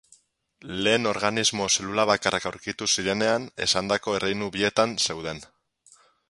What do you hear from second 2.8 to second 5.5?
zirenean, esandako erreinu bietan zeuden.